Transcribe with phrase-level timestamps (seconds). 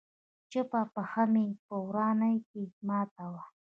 [0.51, 3.43] چپه پښه مې په ورانه کښې ماته وه.